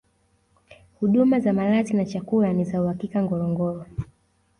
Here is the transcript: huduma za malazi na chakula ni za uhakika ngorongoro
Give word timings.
huduma 0.99 1.39
za 1.39 1.53
malazi 1.53 1.93
na 1.93 2.05
chakula 2.05 2.53
ni 2.53 2.65
za 2.65 2.81
uhakika 2.81 3.23
ngorongoro 3.23 3.85